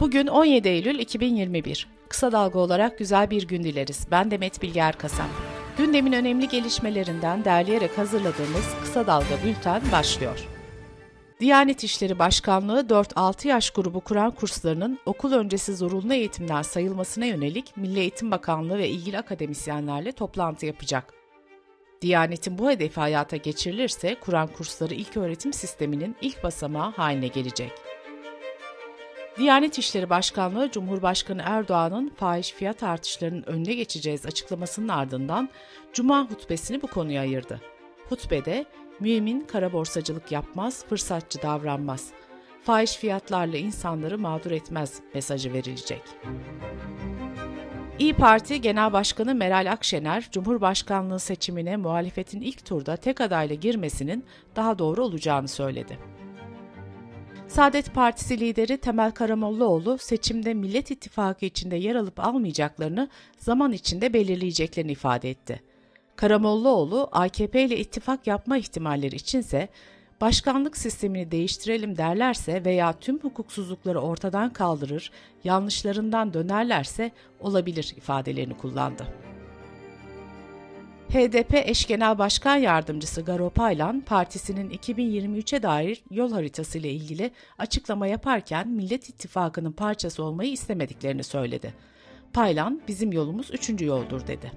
[0.00, 1.86] Bugün 17 Eylül 2021.
[2.08, 4.06] Kısa dalga olarak güzel bir gün dileriz.
[4.10, 5.26] Ben Demet Bilge Erkasap.
[5.78, 10.48] Gündemin önemli gelişmelerinden derleyerek hazırladığımız Kısa Dalga Bülten başlıyor.
[11.40, 18.00] Diyanet İşleri Başkanlığı 4-6 yaş grubu Kur'an kurslarının okul öncesi zorunlu eğitimden sayılmasına yönelik Milli
[18.00, 21.14] Eğitim Bakanlığı ve ilgili akademisyenlerle toplantı yapacak.
[22.02, 27.72] Diyanet'in bu hedefi hayata geçirilirse Kur'an kursları ilk öğretim sisteminin ilk basamağı haline gelecek.
[29.38, 35.48] Diyanet İşleri Başkanlığı Cumhurbaşkanı Erdoğan'ın fahiş fiyat artışlarının önüne geçeceğiz açıklamasının ardından
[35.92, 37.60] Cuma hutbesini bu konuya ayırdı.
[38.08, 38.64] Hutbede
[39.00, 42.10] mümin kara borsacılık yapmaz, fırsatçı davranmaz.
[42.62, 46.02] Fahiş fiyatlarla insanları mağdur etmez mesajı verilecek.
[47.98, 54.24] İyi Parti Genel Başkanı Meral Akşener, Cumhurbaşkanlığı seçimine muhalefetin ilk turda tek adayla girmesinin
[54.56, 56.17] daha doğru olacağını söyledi.
[57.48, 64.92] Saadet Partisi lideri Temel Karamollaoğlu seçimde Millet İttifakı içinde yer alıp almayacaklarını zaman içinde belirleyeceklerini
[64.92, 65.62] ifade etti.
[66.16, 69.68] Karamollaoğlu AKP ile ittifak yapma ihtimalleri içinse
[70.20, 75.10] başkanlık sistemini değiştirelim derlerse veya tüm hukuksuzlukları ortadan kaldırır,
[75.44, 79.27] yanlışlarından dönerlerse olabilir ifadelerini kullandı.
[81.12, 88.06] HDP eş genel başkan yardımcısı Garo Paylan, partisinin 2023'e dair yol haritası ile ilgili açıklama
[88.06, 91.74] yaparken Millet İttifakı'nın parçası olmayı istemediklerini söyledi.
[92.32, 94.52] Paylan, bizim yolumuz üçüncü yoldur dedi.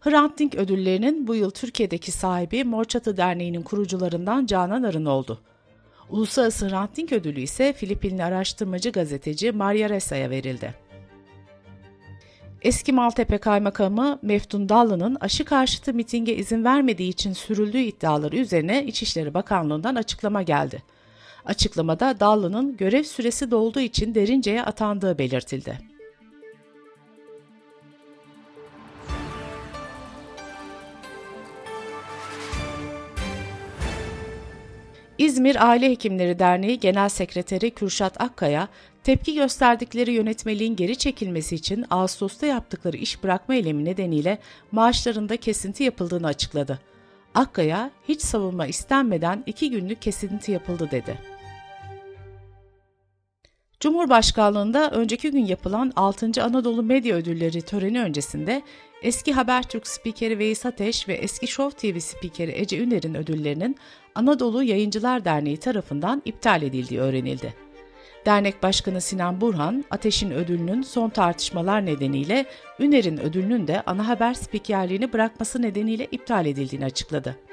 [0.00, 5.40] Hrant Dink ödüllerinin bu yıl Türkiye'deki sahibi Mor Çatı Derneği'nin kurucularından Canan Arın oldu.
[6.10, 10.87] Uluslararası Hrant Dink ödülü ise Filipinli araştırmacı gazeteci Maria Resa'ya verildi.
[12.62, 19.34] Eski Maltepe Kaymakamı Meftun Dallı'nın aşı karşıtı mitinge izin vermediği için sürüldüğü iddiaları üzerine İçişleri
[19.34, 20.82] Bakanlığı'ndan açıklama geldi.
[21.44, 25.78] Açıklamada Dallı'nın görev süresi dolduğu için derince'ye atandığı belirtildi.
[35.18, 38.68] İzmir Aile Hekimleri Derneği Genel Sekreteri Kürşat Akkaya,
[39.04, 44.38] tepki gösterdikleri yönetmeliğin geri çekilmesi için Ağustos'ta yaptıkları iş bırakma eylemi nedeniyle
[44.72, 46.78] maaşlarında kesinti yapıldığını açıkladı.
[47.34, 51.18] Akkaya, hiç savunma istenmeden iki günlük kesinti yapıldı dedi.
[53.80, 56.42] Cumhurbaşkanlığında önceki gün yapılan 6.
[56.42, 58.62] Anadolu Medya Ödülleri töreni öncesinde
[59.02, 63.76] eski Habertürk spikeri Veys Ateş ve eski Show TV spikeri Ece Üner'in ödüllerinin
[64.14, 67.54] Anadolu Yayıncılar Derneği tarafından iptal edildiği öğrenildi.
[68.26, 72.46] Dernek Başkanı Sinan Burhan, Ateş'in ödülünün son tartışmalar nedeniyle
[72.80, 77.47] Üner'in ödülünün de ana haber spikerliğini bırakması nedeniyle iptal edildiğini açıkladı.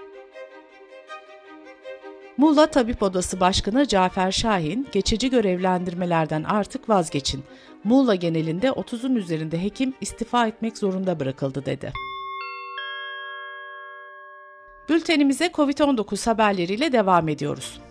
[2.37, 7.43] Muğla Tabip Odası Başkanı Cafer Şahin, geçici görevlendirmelerden artık vazgeçin.
[7.83, 11.93] Muğla genelinde 30'un üzerinde hekim istifa etmek zorunda bırakıldı dedi.
[14.89, 17.81] Bültenimize COVID-19 haberleriyle devam ediyoruz.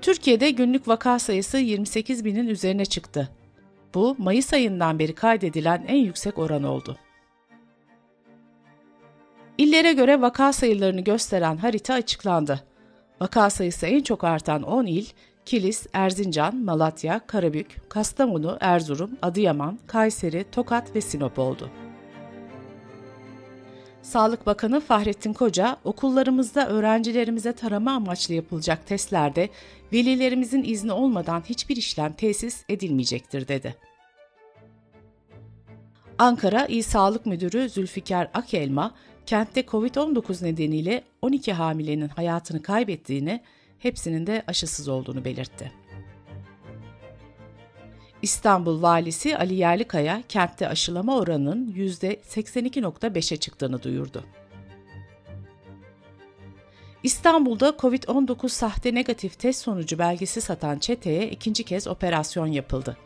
[0.00, 3.28] Türkiye'de günlük vaka sayısı 28 binin üzerine çıktı.
[3.94, 6.96] Bu, Mayıs ayından beri kaydedilen en yüksek oran oldu.
[9.58, 12.68] İllere göre vaka sayılarını gösteren harita açıklandı.
[13.20, 15.06] Vaka sayısı en çok artan 10 il,
[15.44, 21.70] Kilis, Erzincan, Malatya, Karabük, Kastamonu, Erzurum, Adıyaman, Kayseri, Tokat ve Sinop oldu.
[24.02, 29.48] Sağlık Bakanı Fahrettin Koca, okullarımızda öğrencilerimize tarama amaçlı yapılacak testlerde
[29.92, 33.76] velilerimizin izni olmadan hiçbir işlem tesis edilmeyecektir dedi.
[36.18, 38.94] Ankara İl Sağlık Müdürü Zülfikar Akelma,
[39.28, 43.40] kentte COVID-19 nedeniyle 12 hamilenin hayatını kaybettiğini,
[43.78, 45.72] hepsinin de aşısız olduğunu belirtti.
[48.22, 54.24] İstanbul Valisi Ali Yerlikaya kentte aşılama oranının %82.5'e çıktığını duyurdu.
[57.02, 62.96] İstanbul'da COVID-19 sahte negatif test sonucu belgesi satan çeteye ikinci kez operasyon yapıldı.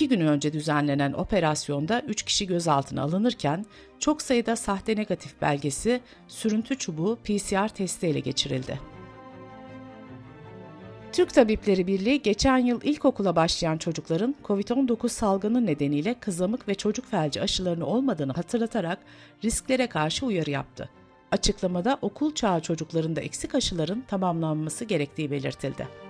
[0.00, 3.66] İki gün önce düzenlenen operasyonda 3 kişi gözaltına alınırken
[3.98, 8.80] çok sayıda sahte negatif belgesi sürüntü çubuğu PCR testi ele geçirildi.
[11.12, 17.42] Türk Tabipleri Birliği geçen yıl ilkokula başlayan çocukların COVID-19 salgını nedeniyle kızamık ve çocuk felci
[17.42, 18.98] aşılarını olmadığını hatırlatarak
[19.44, 20.88] risklere karşı uyarı yaptı.
[21.30, 26.09] Açıklamada okul çağı çocuklarında eksik aşıların tamamlanması gerektiği belirtildi.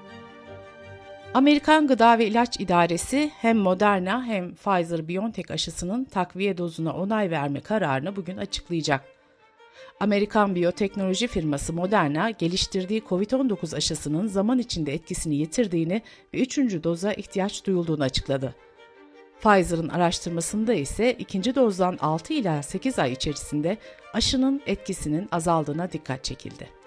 [1.35, 8.17] Amerikan Gıda ve İlaç İdaresi hem Moderna hem Pfizer-BioNTech aşısının takviye dozuna onay verme kararını
[8.17, 9.05] bugün açıklayacak.
[10.01, 16.03] Amerikan biyoteknoloji firması Moderna geliştirdiği COVID-19 aşısının zaman içinde etkisini yitirdiğini
[16.35, 18.55] ve üçüncü doza ihtiyaç duyulduğunu açıkladı.
[19.41, 23.79] Pfizer'ın araştırmasında ise ikinci dozdan 6 ila 8 ay içerisinde
[24.15, 26.80] aşının etkisinin azaldığına dikkat çekildi.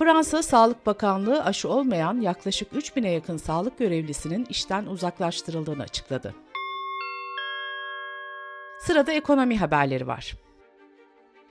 [0.00, 6.34] Fransa Sağlık Bakanlığı aşı olmayan yaklaşık 3000'e yakın sağlık görevlisinin işten uzaklaştırıldığını açıkladı.
[8.78, 10.34] Sırada ekonomi haberleri var.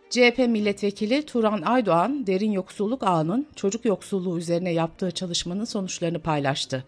[0.09, 6.83] CHP milletvekili Turan Aydoğan, derin yoksulluk ağının çocuk yoksulluğu üzerine yaptığı çalışmanın sonuçlarını paylaştı.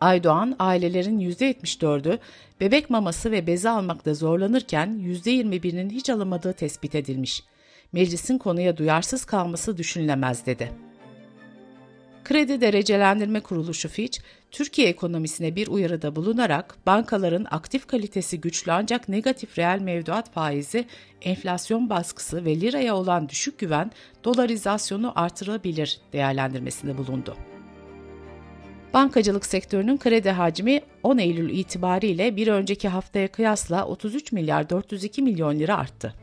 [0.00, 2.18] Aydoğan, ailelerin %74'ü
[2.60, 7.42] bebek maması ve bezi almakta zorlanırken %21'inin hiç alamadığı tespit edilmiş.
[7.92, 10.72] Meclisin konuya duyarsız kalması düşünülemez dedi.
[12.24, 14.20] Kredi Derecelendirme Kuruluşu Fitch,
[14.50, 20.84] Türkiye ekonomisine bir uyarıda bulunarak bankaların aktif kalitesi güçlü ancak negatif reel mevduat faizi,
[21.22, 23.90] enflasyon baskısı ve liraya olan düşük güven
[24.24, 27.36] dolarizasyonu artırabilir değerlendirmesinde bulundu.
[28.94, 35.58] Bankacılık sektörünün kredi hacmi 10 Eylül itibariyle bir önceki haftaya kıyasla 33 milyar 402 milyon
[35.58, 36.14] lira arttı.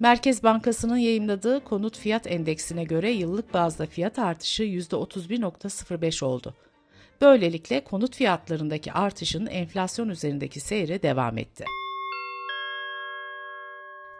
[0.00, 6.54] Merkez Bankası'nın yayımladığı konut fiyat endeksine göre yıllık bazda fiyat artışı %31.05 oldu.
[7.20, 11.64] Böylelikle konut fiyatlarındaki artışın enflasyon üzerindeki seyre devam etti.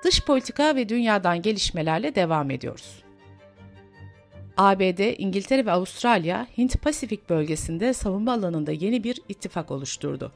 [0.04, 3.02] Dış politika ve dünyadan gelişmelerle devam ediyoruz.
[4.56, 10.32] ABD, İngiltere ve Avustralya, Hint-Pasifik bölgesinde savunma alanında yeni bir ittifak oluşturdu.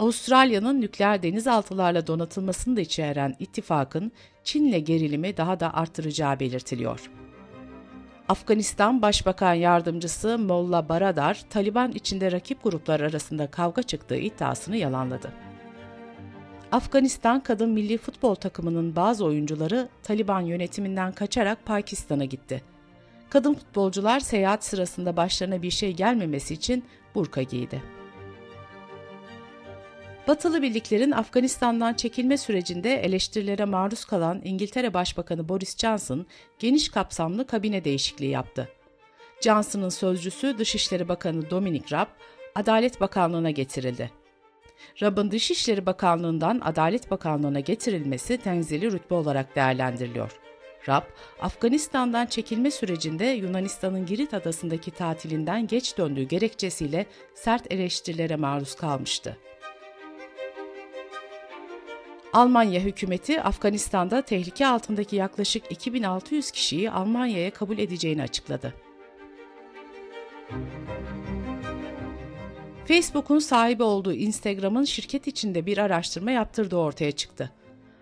[0.00, 4.12] Avustralya'nın nükleer denizaltılarla donatılmasını da içeren ittifakın
[4.44, 7.10] Çin'le gerilimi daha da artıracağı belirtiliyor.
[8.28, 15.32] Afganistan Başbakan Yardımcısı Molla Baradar, Taliban içinde rakip gruplar arasında kavga çıktığı iddiasını yalanladı.
[16.72, 22.62] Afganistan kadın milli futbol takımının bazı oyuncuları Taliban yönetiminden kaçarak Pakistan'a gitti.
[23.30, 27.99] Kadın futbolcular seyahat sırasında başlarına bir şey gelmemesi için burka giydi.
[30.30, 36.26] Batılı birliklerin Afganistan'dan çekilme sürecinde eleştirilere maruz kalan İngiltere Başbakanı Boris Johnson
[36.58, 38.68] geniş kapsamlı kabine değişikliği yaptı.
[39.40, 42.06] Johnson'ın sözcüsü Dışişleri Bakanı Dominic Raab,
[42.54, 44.10] Adalet Bakanlığı'na getirildi.
[45.02, 50.40] Raab'ın Dışişleri Bakanlığı'ndan Adalet Bakanlığı'na getirilmesi tenzili rütbe olarak değerlendiriliyor.
[50.88, 51.04] Raab,
[51.40, 59.36] Afganistan'dan çekilme sürecinde Yunanistan'ın Girit adasındaki tatilinden geç döndüğü gerekçesiyle sert eleştirilere maruz kalmıştı.
[62.32, 68.74] Almanya hükümeti Afganistan'da tehlike altındaki yaklaşık 2600 kişiyi Almanya'ya kabul edeceğini açıkladı.
[72.84, 77.50] Facebook'un sahibi olduğu Instagram'ın şirket içinde bir araştırma yaptırdığı ortaya çıktı.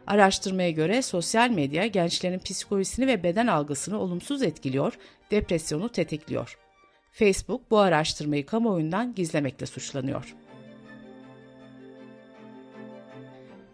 [0.07, 4.99] Araştırmaya göre sosyal medya gençlerin psikolojisini ve beden algısını olumsuz etkiliyor,
[5.31, 6.59] depresyonu tetikliyor.
[7.13, 10.35] Facebook bu araştırmayı kamuoyundan gizlemekle suçlanıyor.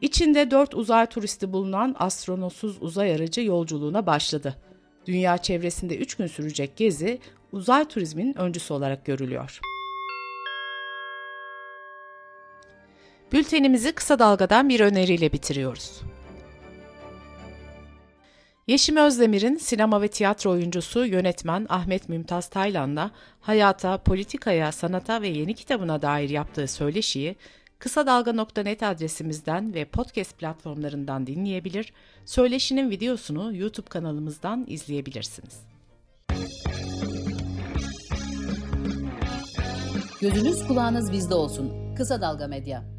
[0.04, 4.56] İçinde dört uzay turisti bulunan astronotsuz uzay aracı yolculuğuna başladı.
[5.06, 7.18] Dünya çevresinde üç gün sürecek gezi
[7.52, 9.60] uzay turizminin öncüsü olarak görülüyor.
[13.32, 16.00] Bültenimizi kısa dalgadan bir öneriyle bitiriyoruz.
[18.66, 23.10] Yeşim Özdemir'in sinema ve tiyatro oyuncusu, yönetmen Ahmet Mümtaz Taylan'la
[23.40, 27.36] hayata, politikaya, sanata ve yeni kitabına dair yaptığı söyleşiyi
[27.84, 31.92] Kısa Dalga.net adresimizden ve podcast platformlarından dinleyebilir,
[32.24, 35.60] söyleşinin videosunu YouTube kanalımızdan izleyebilirsiniz.
[40.20, 41.94] Gözünüz kulağınız bizde olsun.
[41.96, 42.93] Kısa Dalga Medya.